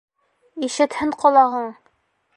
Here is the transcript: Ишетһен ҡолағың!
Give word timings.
Ишетһен 0.69 1.13
ҡолағың! 1.25 1.71